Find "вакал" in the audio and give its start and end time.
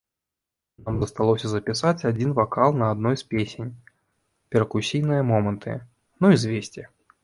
2.41-2.69